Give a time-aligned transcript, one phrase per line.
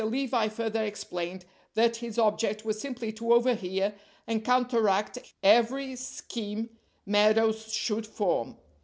[0.03, 1.45] Levi further explained
[1.75, 3.93] that his object was simply to overhear
[4.25, 6.71] and counteract every scheme
[7.05, 8.57] Meadows should form.